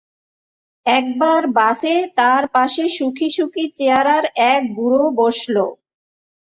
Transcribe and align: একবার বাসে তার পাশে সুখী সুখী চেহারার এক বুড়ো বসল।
একবার 0.85 1.41
বাসে 1.57 1.95
তার 2.17 2.43
পাশে 2.55 2.83
সুখী 2.97 3.27
সুখী 3.37 3.65
চেহারার 3.77 4.23
এক 4.51 4.61
বুড়ো 4.75 5.03
বসল। 5.19 5.55